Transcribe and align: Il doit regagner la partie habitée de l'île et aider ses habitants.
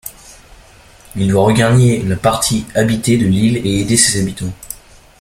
Il 1.15 1.27
doit 1.27 1.43
regagner 1.43 2.01
la 2.01 2.15
partie 2.15 2.65
habitée 2.73 3.19
de 3.19 3.27
l'île 3.27 3.57
et 3.57 3.81
aider 3.81 3.97
ses 3.97 4.19
habitants. 4.19 4.51